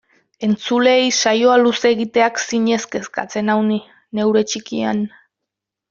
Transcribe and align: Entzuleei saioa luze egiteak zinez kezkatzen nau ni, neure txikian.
Entzuleei 0.45 1.03
saioa 1.17 1.57
luze 1.65 1.91
egiteak 1.97 2.41
zinez 2.47 2.81
kezkatzen 2.97 3.47
nau 3.53 3.59
ni, 3.71 3.79
neure 4.21 4.47
txikian. 4.55 5.07